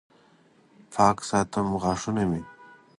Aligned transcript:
پاک 0.93 1.17
ساتم 1.29 1.67
غاښونه 1.81 2.23
مې 2.29 2.41